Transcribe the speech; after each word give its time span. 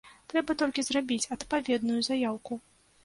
Трэба 0.31 0.53
толькі 0.61 0.85
зрабіць 0.87 1.29
адпаведную 1.37 2.01
заяўку. 2.09 2.61